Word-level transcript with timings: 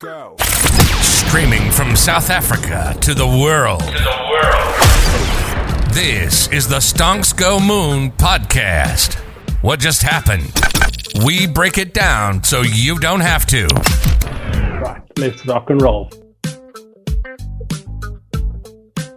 Go. 0.00 0.36
Streaming 1.00 1.72
from 1.72 1.96
South 1.96 2.30
Africa 2.30 2.96
to 3.00 3.14
the 3.14 3.26
world. 3.26 3.80
To 3.80 3.86
the 3.86 4.28
world. 4.30 5.92
This 5.92 6.46
is 6.52 6.68
the 6.68 6.76
Stonks 6.76 7.36
Go 7.36 7.58
Moon 7.58 8.12
podcast. 8.12 9.16
What 9.60 9.80
just 9.80 10.02
happened? 10.02 10.52
We 11.26 11.48
break 11.48 11.78
it 11.78 11.94
down 11.94 12.44
so 12.44 12.62
you 12.62 13.00
don't 13.00 13.22
have 13.22 13.44
to. 13.46 13.66
Right, 14.80 15.02
let's 15.16 15.44
rock 15.44 15.68
and 15.68 15.82
roll. 15.82 16.08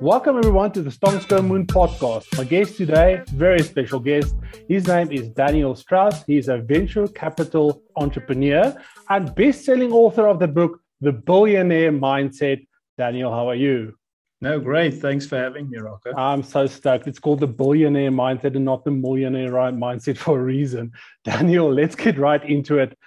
Welcome 0.02 0.40
everyone 0.40 0.72
to 0.72 0.82
the 0.82 0.90
Stonks 0.90 1.28
Go 1.28 1.44
Moon 1.44 1.68
podcast. 1.68 2.36
My 2.36 2.44
guest 2.44 2.76
today, 2.76 3.22
very 3.36 3.62
special 3.62 4.00
guest. 4.00 4.34
His 4.68 4.88
name 4.88 5.12
is 5.12 5.30
Daniel 5.30 5.76
Strauss. 5.76 6.24
He's 6.24 6.48
a 6.48 6.58
venture 6.58 7.08
capital 7.08 7.84
entrepreneur 7.96 8.76
and 9.10 9.36
best-selling 9.36 9.92
author 9.92 10.28
of 10.28 10.40
the 10.40 10.48
book 10.48 10.80
The 11.02 11.12
Billionaire 11.12 11.92
Mindset. 11.92 12.66
Daniel, 12.98 13.32
how 13.32 13.48
are 13.48 13.56
you? 13.56 13.94
No, 14.42 14.60
great. 14.60 14.96
Thanks 14.96 15.28
for 15.28 15.38
having 15.38 15.70
me, 15.70 15.78
Rocco. 15.78 16.16
I'm 16.18 16.42
so 16.42 16.66
stoked. 16.66 17.06
It's 17.06 17.20
called 17.20 17.40
the 17.40 17.46
billionaire 17.46 18.10
mindset 18.10 18.56
and 18.56 18.66
not 18.66 18.84
the 18.84 18.90
millionaire 18.90 19.52
mindset 19.52 20.18
for 20.18 20.40
a 20.40 20.44
reason. 20.44 20.94
Daniel, 21.24 21.72
let's 21.72 21.94
get 21.94 22.18
right 22.18 22.44
into 22.44 22.80
it. 22.80 22.98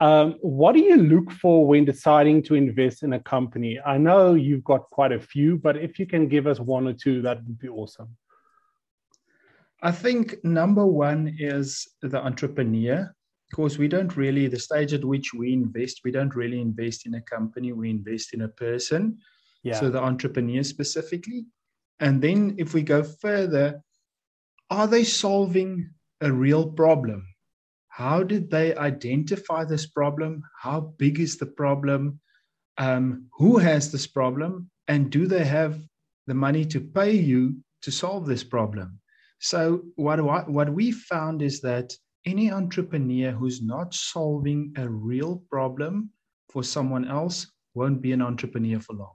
Um, 0.00 0.36
what 0.40 0.72
do 0.72 0.80
you 0.80 0.96
look 0.96 1.30
for 1.30 1.66
when 1.66 1.84
deciding 1.84 2.42
to 2.44 2.54
invest 2.54 3.02
in 3.02 3.12
a 3.12 3.20
company? 3.20 3.78
I 3.84 3.98
know 3.98 4.34
you've 4.34 4.64
got 4.64 4.88
quite 4.90 5.12
a 5.12 5.20
few, 5.20 5.58
but 5.58 5.76
if 5.76 5.98
you 5.98 6.06
can 6.06 6.26
give 6.26 6.46
us 6.46 6.58
one 6.58 6.88
or 6.88 6.94
two, 6.94 7.20
that 7.22 7.44
would 7.44 7.58
be 7.58 7.68
awesome. 7.68 8.16
I 9.82 9.92
think 9.92 10.42
number 10.42 10.86
one 10.86 11.34
is 11.38 11.86
the 12.00 12.18
entrepreneur. 12.18 13.14
Of 13.50 13.56
course, 13.56 13.78
we 13.78 13.88
don't 13.88 14.16
really, 14.16 14.46
the 14.46 14.58
stage 14.58 14.94
at 14.94 15.04
which 15.04 15.34
we 15.34 15.52
invest, 15.52 16.00
we 16.04 16.10
don't 16.10 16.34
really 16.34 16.60
invest 16.60 17.06
in 17.06 17.14
a 17.14 17.22
company, 17.22 17.72
we 17.72 17.90
invest 17.90 18.32
in 18.32 18.42
a 18.42 18.48
person. 18.48 19.18
Yeah. 19.62 19.78
So 19.78 19.90
the 19.90 20.00
entrepreneur 20.00 20.62
specifically. 20.62 21.44
And 21.98 22.22
then 22.22 22.54
if 22.58 22.72
we 22.72 22.82
go 22.82 23.02
further, 23.02 23.82
are 24.70 24.86
they 24.86 25.04
solving 25.04 25.90
a 26.22 26.32
real 26.32 26.66
problem? 26.70 27.26
How 28.00 28.22
did 28.22 28.50
they 28.50 28.74
identify 28.76 29.62
this 29.62 29.84
problem? 29.84 30.42
How 30.58 30.94
big 30.96 31.20
is 31.20 31.36
the 31.36 31.44
problem? 31.44 32.18
Um, 32.78 33.26
who 33.34 33.58
has 33.58 33.92
this 33.92 34.06
problem? 34.06 34.70
And 34.88 35.10
do 35.10 35.26
they 35.26 35.44
have 35.44 35.78
the 36.26 36.32
money 36.32 36.64
to 36.64 36.80
pay 36.80 37.12
you 37.12 37.58
to 37.82 37.90
solve 37.92 38.24
this 38.24 38.42
problem? 38.42 38.98
So, 39.38 39.82
what, 39.96 40.18
what 40.48 40.72
we 40.72 40.92
found 40.92 41.42
is 41.42 41.60
that 41.60 41.92
any 42.24 42.50
entrepreneur 42.50 43.32
who's 43.32 43.60
not 43.60 43.92
solving 43.92 44.72
a 44.78 44.88
real 44.88 45.44
problem 45.50 46.08
for 46.48 46.64
someone 46.64 47.06
else 47.06 47.52
won't 47.74 48.00
be 48.00 48.12
an 48.12 48.22
entrepreneur 48.22 48.80
for 48.80 48.94
long. 48.94 49.12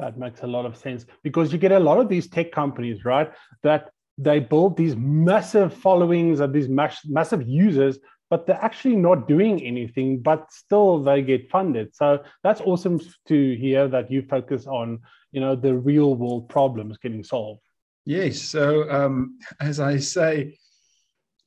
That 0.00 0.18
makes 0.18 0.42
a 0.42 0.48
lot 0.48 0.66
of 0.66 0.76
sense 0.76 1.06
because 1.22 1.52
you 1.52 1.58
get 1.60 1.70
a 1.70 1.78
lot 1.78 2.00
of 2.00 2.08
these 2.08 2.26
tech 2.26 2.50
companies, 2.50 3.04
right? 3.04 3.30
That 3.62 3.90
they 4.18 4.40
build 4.40 4.76
these 4.76 4.96
massive 4.96 5.72
followings 5.72 6.40
of 6.40 6.52
these 6.52 6.68
mass- 6.68 7.06
massive 7.06 7.42
users, 7.46 7.98
but 8.30 8.46
they're 8.46 8.62
actually 8.62 8.96
not 8.96 9.28
doing 9.28 9.62
anything, 9.62 10.20
but 10.20 10.50
still 10.50 11.02
they 11.02 11.22
get 11.22 11.50
funded. 11.50 11.94
So 11.94 12.22
that's 12.42 12.60
awesome 12.60 13.00
to 13.28 13.56
hear 13.56 13.88
that 13.88 14.10
you 14.10 14.22
focus 14.22 14.66
on, 14.66 15.00
you 15.32 15.40
know, 15.40 15.56
the 15.56 15.74
real 15.74 16.14
world 16.14 16.48
problems 16.48 16.98
getting 16.98 17.24
solved. 17.24 17.60
Yes. 18.04 18.40
So 18.40 18.90
um, 18.90 19.38
as 19.60 19.80
I 19.80 19.98
say, 19.98 20.58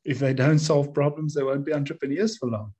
if 0.04 0.20
they 0.20 0.34
don't 0.34 0.60
solve 0.60 0.94
problems, 0.94 1.34
they 1.34 1.44
won't 1.44 1.66
be 1.66 1.74
entrepreneurs 1.74 2.38
for 2.38 2.50
long. 2.50 2.74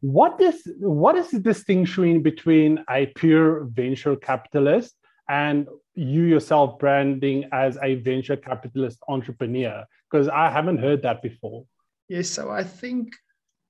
What 0.00 0.40
is 0.40 0.68
what 0.80 1.16
is 1.16 1.30
the 1.30 1.38
distinction 1.38 2.22
between 2.22 2.84
a 2.90 3.06
pure 3.06 3.64
venture 3.64 4.16
capitalist 4.16 4.94
and 5.28 5.68
you 5.94 6.22
yourself 6.22 6.78
branding 6.78 7.44
as 7.52 7.78
a 7.82 7.96
venture 7.96 8.36
capitalist 8.36 8.98
entrepreneur? 9.08 9.84
Because 10.10 10.28
I 10.28 10.50
haven't 10.50 10.78
heard 10.78 11.02
that 11.02 11.22
before. 11.22 11.64
Yes, 12.08 12.28
so 12.28 12.50
I 12.50 12.64
think 12.64 13.12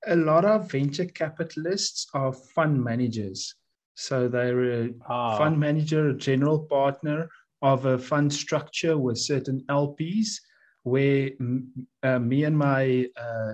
a 0.07 0.15
lot 0.15 0.45
of 0.45 0.69
venture 0.69 1.05
capitalists 1.05 2.07
are 2.13 2.33
fund 2.33 2.83
managers. 2.83 3.55
So 3.95 4.27
they're 4.27 4.83
a 4.83 4.89
ah. 5.07 5.37
fund 5.37 5.59
manager, 5.59 6.09
a 6.09 6.17
general 6.17 6.59
partner 6.59 7.29
of 7.61 7.85
a 7.85 7.97
fund 7.97 8.33
structure 8.33 8.97
with 8.97 9.17
certain 9.17 9.63
LPs, 9.69 10.39
where 10.83 11.29
uh, 12.03 12.19
me 12.19 12.43
and 12.43 12.57
my 12.57 13.07
uh, 13.15 13.53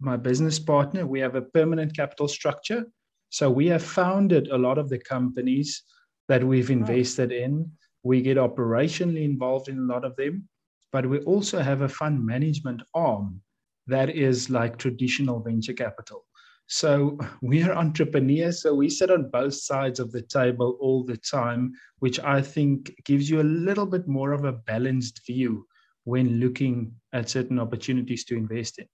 my 0.00 0.16
business 0.16 0.58
partner 0.58 1.06
we 1.06 1.20
have 1.20 1.34
a 1.34 1.42
permanent 1.42 1.94
capital 1.94 2.28
structure. 2.28 2.86
So 3.30 3.50
we 3.50 3.66
have 3.68 3.82
founded 3.82 4.48
a 4.48 4.58
lot 4.58 4.78
of 4.78 4.88
the 4.88 4.98
companies 4.98 5.82
that 6.28 6.44
we've 6.44 6.70
invested 6.70 7.32
in. 7.32 7.70
We 8.02 8.22
get 8.22 8.36
operationally 8.36 9.24
involved 9.24 9.68
in 9.68 9.78
a 9.78 9.92
lot 9.92 10.04
of 10.04 10.16
them, 10.16 10.48
but 10.92 11.06
we 11.06 11.18
also 11.20 11.60
have 11.60 11.82
a 11.82 11.88
fund 11.88 12.24
management 12.24 12.82
arm 12.94 13.40
that 13.86 14.10
is 14.10 14.50
like 14.50 14.76
traditional 14.76 15.40
venture 15.40 15.72
capital. 15.72 16.24
So 16.66 17.18
we 17.42 17.62
are 17.62 17.74
entrepreneurs, 17.74 18.62
so 18.62 18.74
we 18.74 18.88
sit 18.88 19.10
on 19.10 19.30
both 19.30 19.54
sides 19.54 20.00
of 20.00 20.12
the 20.12 20.22
table 20.22 20.78
all 20.80 21.04
the 21.04 21.16
time, 21.16 21.72
which 21.98 22.18
I 22.20 22.42
think 22.42 22.94
gives 23.04 23.28
you 23.28 23.40
a 23.40 23.52
little 23.68 23.86
bit 23.86 24.08
more 24.08 24.32
of 24.32 24.44
a 24.44 24.52
balanced 24.52 25.20
view 25.26 25.66
when 26.04 26.40
looking 26.40 26.94
at 27.12 27.28
certain 27.28 27.58
opportunities 27.58 28.24
to 28.24 28.36
invest 28.36 28.78
in. 28.78 28.86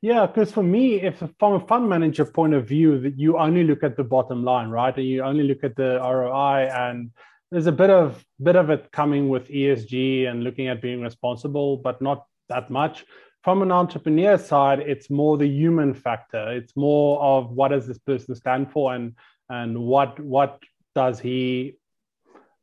Yeah, 0.00 0.26
because 0.26 0.52
for 0.52 0.62
me, 0.62 1.00
if 1.00 1.22
from 1.38 1.54
a 1.54 1.66
fund 1.66 1.88
manager 1.88 2.24
point 2.24 2.54
of 2.54 2.66
view, 2.66 2.98
that 3.00 3.18
you 3.18 3.38
only 3.38 3.64
look 3.64 3.82
at 3.82 3.96
the 3.96 4.04
bottom 4.04 4.44
line, 4.44 4.68
right, 4.68 4.96
and 4.96 5.06
you 5.06 5.22
only 5.22 5.44
look 5.44 5.62
at 5.62 5.76
the 5.76 5.98
ROI, 6.00 6.68
and 6.72 7.10
there's 7.50 7.66
a 7.66 7.72
bit 7.72 7.90
of 7.90 8.24
bit 8.42 8.56
of 8.56 8.70
it 8.70 8.90
coming 8.92 9.28
with 9.28 9.48
ESG 9.48 10.28
and 10.28 10.42
looking 10.42 10.68
at 10.68 10.82
being 10.82 11.00
responsible, 11.00 11.76
but 11.76 12.00
not 12.00 12.26
that 12.48 12.70
much. 12.70 13.04
From 13.42 13.62
an 13.62 13.72
entrepreneur 13.72 14.36
side, 14.36 14.80
it's 14.80 15.08
more 15.08 15.38
the 15.38 15.46
human 15.48 15.94
factor. 15.94 16.50
It's 16.50 16.76
more 16.76 17.20
of 17.22 17.50
what 17.50 17.68
does 17.68 17.86
this 17.86 17.98
person 17.98 18.34
stand 18.34 18.72
for, 18.72 18.94
and 18.94 19.14
and 19.48 19.78
what 19.78 20.18
what 20.20 20.62
does 20.94 21.20
he 21.20 21.76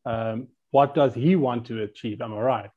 um, 0.05 0.47
what 0.71 0.93
does 0.95 1.13
he 1.13 1.35
want 1.35 1.65
to 1.67 1.83
achieve? 1.83 2.21
Am 2.21 2.33
I 2.33 2.39
right? 2.39 2.69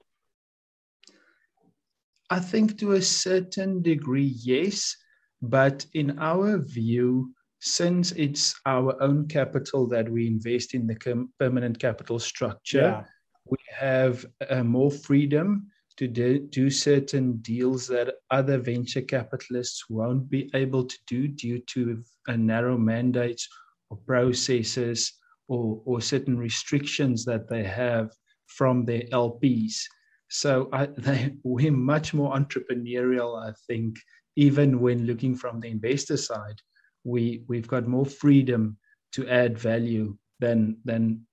I 2.31 2.39
think 2.39 2.79
to 2.79 2.93
a 2.93 3.03
certain 3.03 3.83
degree, 3.83 4.35
yes. 4.39 4.97
But 5.43 5.85
in 5.95 6.19
our 6.19 6.59
view, 6.59 7.35
since 7.61 8.13
it's 8.13 8.55
our 8.67 9.01
own 9.03 9.27
capital 9.27 9.87
that 9.89 10.09
we 10.09 10.27
invest 10.27 10.75
in 10.75 10.87
the 10.87 11.27
permanent 11.39 11.79
capital 11.79 12.19
structure, 12.19 12.79
yeah. 12.79 13.05
we 13.45 13.59
have 13.77 14.25
uh, 14.49 14.63
more 14.63 14.91
freedom 14.91 15.67
to 15.97 16.09
do, 16.09 16.39
do 16.39 16.71
certain 16.71 17.37
deals 17.39 17.87
that 17.89 18.15
other 18.31 18.59
venture 18.59 19.03
capitalists 19.03 19.91
won't 19.91 20.31
be 20.31 20.51
able 20.55 20.85
to 20.85 20.97
do 21.07 21.29
due 21.29 21.59
to 21.59 22.03
a 22.29 22.37
narrow 22.37 22.79
mandates 22.79 23.49
or 23.91 23.99
processes 24.07 25.13
or, 25.49 25.83
or 25.85 26.01
certain 26.01 26.39
restrictions 26.39 27.25
that 27.25 27.49
they 27.49 27.65
have 27.65 28.11
from 28.47 28.85
their 28.85 29.03
LPs. 29.13 29.83
So 30.31 30.69
I, 30.73 30.87
they, 30.97 31.35
we're 31.43 31.73
much 31.73 32.15
more 32.15 32.35
entrepreneurial, 32.35 33.47
I 33.47 33.53
think, 33.67 33.99
even 34.37 34.81
when 34.81 35.07
looking 35.07 35.37
from 35.37 35.61
the 35.61 35.69
investor 35.69 36.17
side, 36.17 36.61
we, 37.05 37.43
we've 37.49 37.69
got 37.69 37.87
more 37.87 38.07
freedom 38.07 38.79
to 39.13 39.29
add 39.29 39.59
value 39.59 40.17
than, 40.39 40.79
than 40.85 41.27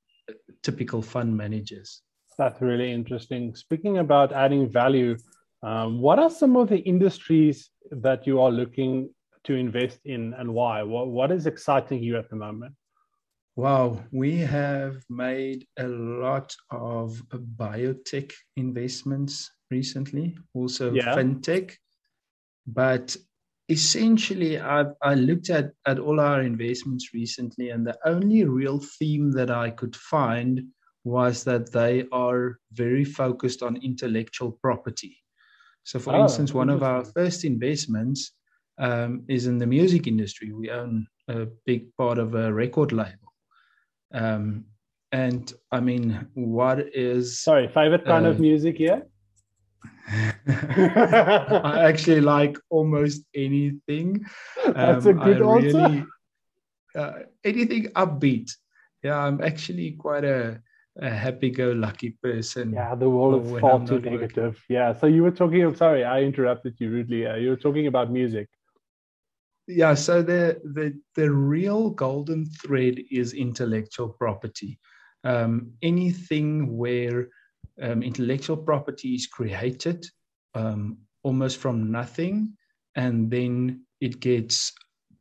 typical 0.63 1.01
fund 1.01 1.35
managers. 1.35 2.01
That's 2.37 2.61
really 2.61 2.91
interesting. 2.91 3.55
Speaking 3.55 3.99
about 3.99 4.33
adding 4.33 4.69
value, 4.69 5.17
um, 5.63 6.01
what 6.01 6.19
are 6.19 6.29
some 6.29 6.55
of 6.55 6.69
the 6.69 6.79
industries 6.79 7.69
that 7.91 8.27
you 8.27 8.41
are 8.41 8.51
looking 8.51 9.09
to 9.45 9.55
invest 9.55 9.99
in 10.05 10.33
and 10.35 10.53
why? 10.53 10.83
What, 10.83 11.07
what 11.07 11.31
is 11.31 11.47
exciting 11.47 12.03
you 12.03 12.17
at 12.17 12.29
the 12.29 12.35
moment? 12.35 12.73
Wow, 13.57 14.03
we 14.11 14.37
have 14.37 15.03
made 15.09 15.65
a 15.79 15.87
lot 15.87 16.55
of 16.69 17.19
biotech 17.33 18.31
investments 18.55 19.49
recently, 19.71 20.37
also 20.53 20.93
yeah. 20.93 21.15
fintech. 21.15 21.73
But 22.67 23.17
essentially, 23.67 24.59
I've 24.59 24.93
I 25.01 25.15
looked 25.15 25.49
at, 25.49 25.71
at 25.87 25.97
all 25.97 26.19
our 26.19 26.43
investments 26.43 27.15
recently, 27.15 27.71
and 27.71 27.83
the 27.83 27.97
only 28.05 28.43
real 28.43 28.79
theme 28.99 29.31
that 29.31 29.49
I 29.49 29.71
could 29.71 29.95
find 29.95 30.61
was 31.03 31.43
that 31.45 31.71
they 31.71 32.05
are 32.11 32.59
very 32.73 33.05
focused 33.05 33.63
on 33.63 33.77
intellectual 33.77 34.51
property. 34.61 35.17
So, 35.83 35.97
for 35.97 36.13
oh, 36.13 36.21
instance, 36.21 36.53
one 36.53 36.69
of 36.69 36.83
our 36.83 37.03
first 37.03 37.43
investments 37.43 38.33
um, 38.77 39.23
is 39.27 39.47
in 39.47 39.57
the 39.57 39.65
music 39.65 40.05
industry. 40.05 40.51
We 40.51 40.69
own 40.69 41.07
a 41.27 41.47
big 41.65 41.95
part 41.95 42.19
of 42.19 42.35
a 42.35 42.53
record 42.53 42.91
label. 42.91 43.26
Um, 44.13 44.65
and 45.11 45.51
I 45.71 45.79
mean, 45.79 46.27
what 46.33 46.79
is 46.95 47.39
sorry 47.39 47.67
favorite 47.67 48.05
kind 48.05 48.25
uh, 48.25 48.29
of 48.29 48.39
music? 48.39 48.79
Yeah. 48.79 49.01
I 50.47 51.85
actually 51.87 52.21
like 52.21 52.57
almost 52.69 53.23
anything. 53.33 54.25
That's 54.65 55.05
um, 55.05 55.19
a 55.19 55.25
good 55.25 55.41
I 55.41 55.55
answer. 55.55 55.77
Really, 55.77 56.05
uh, 56.95 57.13
anything 57.43 57.87
upbeat. 57.89 58.51
Yeah, 59.03 59.17
I'm 59.17 59.41
actually 59.41 59.91
quite 59.91 60.25
a, 60.25 60.61
a 60.99 61.09
happy-go-lucky 61.09 62.17
person. 62.23 62.73
Yeah, 62.73 62.95
the 62.95 63.09
world 63.09 63.45
is 63.45 63.51
far 63.61 63.85
too 63.85 63.99
negative. 63.99 64.53
Working. 64.53 64.61
Yeah, 64.69 64.93
so 64.93 65.07
you 65.07 65.23
were 65.23 65.31
talking. 65.31 65.63
of 65.63 65.77
sorry, 65.77 66.03
I 66.03 66.21
interrupted 66.21 66.75
you 66.79 66.89
rudely. 66.89 67.27
Uh, 67.27 67.35
you 67.35 67.49
were 67.49 67.57
talking 67.57 67.87
about 67.87 68.11
music. 68.11 68.49
Yeah, 69.67 69.95
so 69.95 70.21
the 70.21 70.61
the 70.63 70.97
the 71.15 71.29
real 71.29 71.89
golden 71.89 72.45
thread 72.45 72.99
is 73.11 73.33
intellectual 73.33 74.09
property. 74.09 74.79
Um, 75.25 75.73
anything 75.81 76.77
where 76.77 77.27
um, 77.81 78.01
intellectual 78.01 78.55
property 78.57 79.15
is 79.15 79.27
created 79.27 80.05
um, 80.55 80.97
almost 81.23 81.57
from 81.57 81.91
nothing, 81.91 82.55
and 82.95 83.29
then 83.29 83.85
it 83.99 84.21
gets 84.21 84.71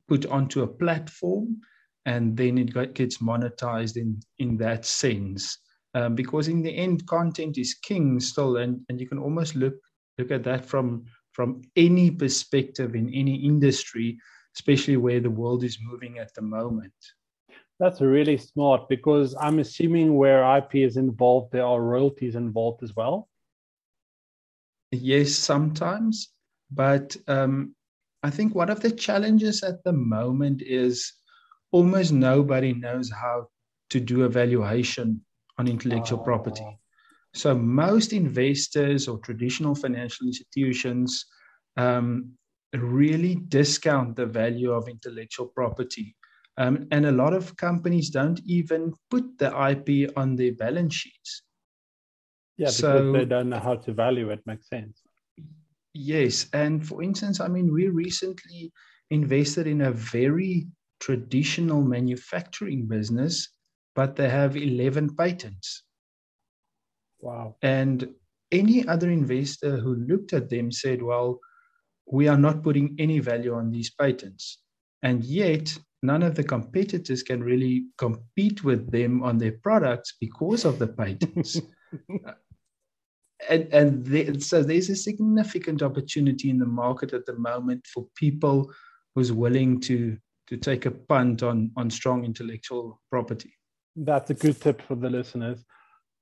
put 0.09 0.27
onto 0.27 0.63
a 0.63 0.69
platform, 0.69 1.61
and 2.05 2.37
then 2.37 2.57
it 2.57 2.95
gets 2.95 3.19
monetized 3.19 3.97
in 3.97 4.21
in 4.39 4.57
that 4.59 4.85
sense. 4.85 5.59
Um, 5.95 6.15
because 6.15 6.47
in 6.47 6.63
the 6.63 6.71
end, 6.77 7.05
content 7.07 7.59
is 7.59 7.75
king 7.75 8.21
still, 8.21 8.59
and, 8.59 8.81
and 8.89 9.01
you 9.01 9.09
can 9.09 9.19
almost 9.19 9.57
look 9.57 9.75
look 10.19 10.31
at 10.31 10.45
that 10.45 10.65
from 10.65 11.05
from 11.37 11.61
any 11.77 12.11
perspective 12.11 12.95
in 12.95 13.13
any 13.13 13.35
industry, 13.35 14.19
especially 14.57 14.97
where 14.97 15.21
the 15.21 15.31
world 15.31 15.63
is 15.65 15.79
moving 15.83 16.19
at 16.19 16.33
the 16.35 16.41
moment. 16.41 16.95
That's 17.79 18.01
really 18.01 18.39
smart 18.39 18.89
because 18.89 19.37
I'm 19.39 19.59
assuming 19.59 20.17
where 20.17 20.57
IP 20.57 20.77
is 20.77 20.97
involved, 20.97 21.53
there 21.53 21.67
are 21.67 21.83
royalties 21.83 22.37
involved 22.37 22.83
as 22.83 22.97
well. 22.97 23.29
Yes, 24.93 25.33
sometimes. 25.33 26.33
But 26.71 27.15
um, 27.29 27.75
I 28.23 28.31
think 28.31 28.55
one 28.55 28.71
of 28.71 28.81
the 28.81 28.91
challenges 28.91 29.63
at 29.63 29.85
the 29.85 29.93
moment 29.93 30.63
is 30.63 31.13
almost 31.71 32.13
nobody 32.13 32.73
knows 32.73 33.11
how 33.11 33.49
to 33.91 34.01
do 34.01 34.25
a 34.25 34.29
valuation 34.31 35.21
on 35.59 35.69
intellectual 35.69 36.21
oh. 36.21 36.25
property. 36.25 36.67
So 37.37 37.55
most 37.55 38.15
investors 38.15 39.09
or 39.09 39.19
traditional 39.19 39.75
financial 39.75 40.27
institutions 40.27 41.27
um, 41.77 42.33
really 42.75 43.35
discount 43.49 44.17
the 44.17 44.25
value 44.25 44.73
of 44.73 44.89
intellectual 44.89 45.49
property. 45.49 46.17
Um, 46.57 46.89
and 46.91 47.05
a 47.05 47.13
lot 47.13 47.35
of 47.35 47.55
companies 47.59 48.09
don't 48.09 48.41
even 48.47 48.95
put 49.11 49.37
the 49.37 49.49
IP 49.49 50.11
on 50.17 50.37
their 50.37 50.55
balance 50.55 50.95
sheets. 50.95 51.43
Yeah, 52.57 52.69
because 52.69 52.77
so, 52.77 53.13
they 53.13 53.27
don't 53.27 53.51
know 53.51 53.59
how 53.59 53.77
to 53.77 53.93
value 53.93 54.31
it. 54.31 54.41
Makes 54.47 54.71
sense. 54.71 55.03
Yes, 55.93 56.47
and 56.55 56.87
for 56.87 57.03
instance, 57.03 57.41
I 57.41 57.49
mean, 57.49 57.71
we 57.71 57.89
recently 57.89 58.73
invested 59.11 59.67
in 59.67 59.83
a 59.83 59.93
very 59.93 60.69
traditional 61.01 61.83
manufacturing 61.83 62.87
business, 62.87 63.51
but 63.95 64.17
they 64.17 64.31
have 64.31 64.57
eleven 64.57 65.15
patents. 65.15 65.83
Wow! 67.21 67.57
And 67.63 68.15
any 68.53 68.87
other 68.87 69.11
investor 69.11 69.77
who 69.79 69.95
looked 69.95 70.33
at 70.33 70.51
them 70.51 70.71
said, 70.71 71.03
"Well, 71.03 71.41
we 72.07 72.29
are 72.29 72.39
not 72.39 72.63
putting 72.63 72.95
any 72.99 73.19
value 73.21 73.55
on 73.55 73.71
these 73.71 73.91
patents," 73.91 74.59
and 75.03 75.25
yet 75.25 75.77
none 76.03 76.23
of 76.23 76.35
the 76.35 76.45
competitors 76.45 77.23
can 77.23 77.43
really 77.43 77.87
compete 77.99 78.63
with 78.63 78.91
them 78.91 79.23
on 79.23 79.39
their 79.39 79.53
products 79.53 80.15
because 80.21 80.65
of 80.65 80.79
the 80.79 80.87
patents. 80.87 81.61
and 83.49 83.73
and 83.73 84.43
so 84.43 84.63
there's 84.63 84.91
a 84.91 84.97
significant 84.97 85.83
opportunity 85.83 86.51
in 86.51 86.59
the 86.59 86.67
market 86.67 87.13
at 87.13 87.27
the 87.27 87.39
moment 87.39 87.87
for 87.87 88.07
people 88.15 88.73
who's 89.15 89.33
willing 89.33 89.81
to 89.81 90.17
to 90.47 90.57
take 90.57 90.87
a 90.87 90.91
punt 90.91 91.43
on 91.43 91.71
on 91.77 91.91
strong 91.91 92.25
intellectual 92.25 93.01
property. 93.11 93.53
That's 93.97 94.31
a 94.31 94.35
good 94.35 94.61
tip 94.61 94.83
for 94.83 94.95
the 94.95 95.11
listeners. 95.11 95.65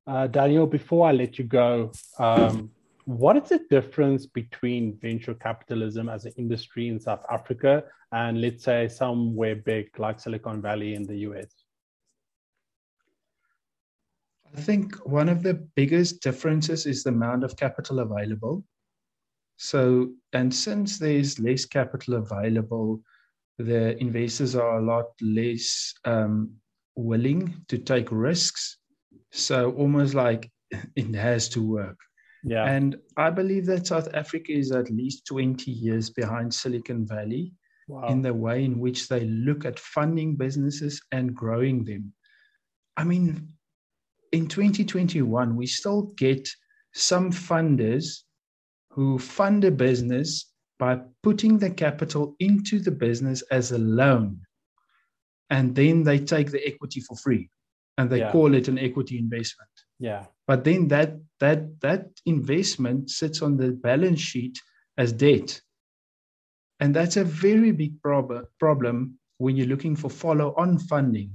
Uh, 0.06 0.26
Daniel, 0.26 0.66
before 0.66 1.08
I 1.08 1.12
let 1.12 1.38
you 1.38 1.44
go, 1.44 1.92
um, 2.18 2.70
what 3.06 3.36
is 3.36 3.48
the 3.48 3.60
difference 3.70 4.26
between 4.26 4.98
venture 5.00 5.34
capitalism 5.34 6.08
as 6.08 6.24
an 6.24 6.32
industry 6.36 6.88
in 6.88 7.00
South 7.00 7.24
Africa 7.30 7.84
and 8.12 8.40
let's 8.40 8.64
say 8.64 8.88
somewhere 8.88 9.56
big 9.56 9.98
like 9.98 10.20
Silicon 10.20 10.60
Valley 10.60 10.94
in 10.94 11.06
the 11.06 11.16
US? 11.28 11.54
I 14.56 14.60
think 14.60 14.94
one 15.06 15.28
of 15.28 15.42
the 15.42 15.54
biggest 15.54 16.22
differences 16.22 16.86
is 16.86 17.02
the 17.02 17.10
amount 17.10 17.42
of 17.42 17.56
capital 17.56 17.98
available. 17.98 18.64
So, 19.56 20.10
and 20.32 20.54
since 20.54 20.98
there's 20.98 21.38
less 21.38 21.64
capital 21.64 22.14
available, 22.14 23.00
the 23.58 24.00
investors 24.00 24.54
are 24.54 24.78
a 24.78 24.84
lot 24.84 25.06
less 25.20 25.94
um, 26.04 26.52
willing 26.96 27.54
to 27.68 27.78
take 27.78 28.10
risks. 28.10 28.78
So, 29.36 29.72
almost 29.72 30.14
like 30.14 30.48
it 30.96 31.12
has 31.16 31.48
to 31.50 31.62
work. 31.62 31.98
Yeah. 32.44 32.66
And 32.66 32.96
I 33.16 33.30
believe 33.30 33.66
that 33.66 33.86
South 33.86 34.08
Africa 34.14 34.52
is 34.52 34.70
at 34.70 34.90
least 34.90 35.26
20 35.26 35.70
years 35.72 36.08
behind 36.08 36.54
Silicon 36.54 37.04
Valley 37.04 37.52
wow. 37.88 38.06
in 38.06 38.22
the 38.22 38.32
way 38.32 38.64
in 38.64 38.78
which 38.78 39.08
they 39.08 39.24
look 39.24 39.64
at 39.64 39.78
funding 39.78 40.36
businesses 40.36 41.02
and 41.10 41.34
growing 41.34 41.84
them. 41.84 42.12
I 42.96 43.02
mean, 43.02 43.48
in 44.30 44.46
2021, 44.46 45.56
we 45.56 45.66
still 45.66 46.02
get 46.16 46.48
some 46.92 47.32
funders 47.32 48.20
who 48.90 49.18
fund 49.18 49.64
a 49.64 49.70
business 49.72 50.52
by 50.78 51.00
putting 51.24 51.58
the 51.58 51.70
capital 51.70 52.36
into 52.38 52.78
the 52.78 52.92
business 52.92 53.42
as 53.50 53.72
a 53.72 53.78
loan. 53.78 54.38
And 55.50 55.74
then 55.74 56.04
they 56.04 56.20
take 56.20 56.52
the 56.52 56.64
equity 56.64 57.00
for 57.00 57.16
free 57.16 57.50
and 57.98 58.10
they 58.10 58.18
yeah. 58.18 58.32
call 58.32 58.54
it 58.54 58.68
an 58.68 58.78
equity 58.78 59.18
investment. 59.18 59.70
Yeah. 59.98 60.26
But 60.46 60.64
then 60.64 60.88
that 60.88 61.18
that 61.40 61.80
that 61.80 62.06
investment 62.26 63.10
sits 63.10 63.42
on 63.42 63.56
the 63.56 63.72
balance 63.72 64.20
sheet 64.20 64.60
as 64.98 65.12
debt. 65.12 65.60
And 66.80 66.94
that's 66.94 67.16
a 67.16 67.24
very 67.24 67.70
big 67.72 68.02
prob- 68.02 68.46
problem 68.58 69.18
when 69.38 69.56
you're 69.56 69.66
looking 69.66 69.96
for 69.96 70.10
follow-on 70.10 70.78
funding. 70.78 71.32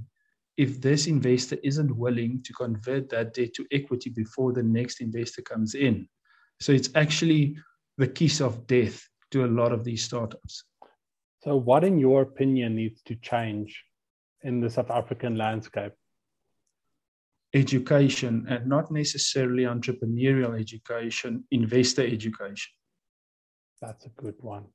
If 0.56 0.80
this 0.80 1.06
investor 1.06 1.56
isn't 1.62 1.96
willing 1.96 2.42
to 2.44 2.52
convert 2.52 3.08
that 3.10 3.34
debt 3.34 3.54
to 3.54 3.66
equity 3.72 4.10
before 4.10 4.52
the 4.52 4.62
next 4.62 5.00
investor 5.00 5.42
comes 5.42 5.74
in. 5.74 6.06
So 6.60 6.72
it's 6.72 6.90
actually 6.94 7.56
the 7.96 8.08
kiss 8.08 8.40
of 8.40 8.66
death 8.66 9.08
to 9.30 9.44
a 9.44 9.46
lot 9.46 9.72
of 9.72 9.84
these 9.84 10.04
startups. 10.04 10.64
So, 11.42 11.56
what, 11.56 11.84
in 11.84 11.98
your 11.98 12.22
opinion, 12.22 12.76
needs 12.76 13.00
to 13.04 13.14
change 13.16 13.82
in 14.42 14.60
the 14.60 14.68
South 14.68 14.90
African 14.90 15.36
landscape? 15.36 15.92
Education 17.54 18.46
and 18.48 18.66
not 18.66 18.90
necessarily 18.90 19.64
entrepreneurial 19.64 20.58
education, 20.58 21.44
investor 21.50 22.06
education. 22.06 22.72
That's 23.80 24.06
a 24.06 24.10
good 24.10 24.36
one. 24.40 24.66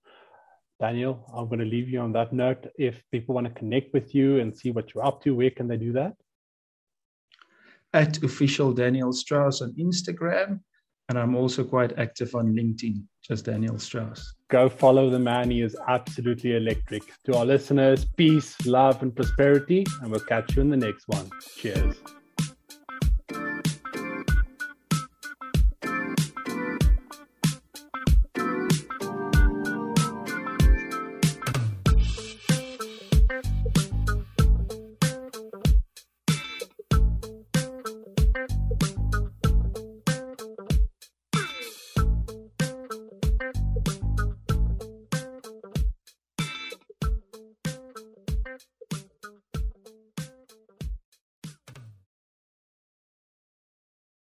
Daniel, 0.80 1.26
I'm 1.34 1.48
going 1.48 1.60
to 1.60 1.66
leave 1.66 1.90
you 1.90 2.00
on 2.02 2.12
that 2.14 2.34
note. 2.34 2.68
If 2.78 3.02
people 3.12 3.36
want 3.36 3.48
to 3.48 3.54
connect 3.54 3.94
with 3.94 4.14
you 4.14 4.40
and 4.40 4.56
see 4.56 4.72
what 4.72 4.94
you're 4.94 5.06
up 5.06 5.24
to, 5.24 5.34
where 5.34 5.52
can 5.52 5.68
they 5.68 5.78
do 5.78 5.94
that? 5.94 6.16
At 7.94 8.22
official 8.24 8.74
Daniel 8.74 9.14
Strauss 9.14 9.62
on 9.62 9.74
Instagram. 9.80 10.60
And 11.08 11.20
I'm 11.20 11.36
also 11.36 11.64
quite 11.64 11.98
active 12.00 12.34
on 12.34 12.54
LinkedIn, 12.54 13.04
just 13.24 13.46
Daniel 13.46 13.78
Strauss. 13.78 14.34
Go 14.50 14.68
follow 14.68 15.10
the 15.10 15.20
man. 15.20 15.52
He 15.52 15.62
is 15.62 15.78
absolutely 15.88 16.56
electric. 16.56 17.04
To 17.26 17.38
our 17.38 17.46
listeners, 17.46 18.06
peace, 18.18 18.56
love, 18.66 19.02
and 19.04 19.16
prosperity. 19.16 19.86
And 20.02 20.10
we'll 20.10 20.20
catch 20.22 20.56
you 20.56 20.64
in 20.64 20.70
the 20.70 20.78
next 20.78 21.08
one. 21.08 21.30
Cheers. 21.58 21.96